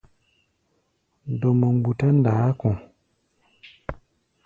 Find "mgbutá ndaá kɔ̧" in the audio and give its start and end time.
1.75-2.73